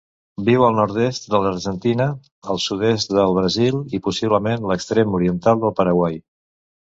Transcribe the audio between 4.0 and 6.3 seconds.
possiblement, l'extrem oriental del Paraguai.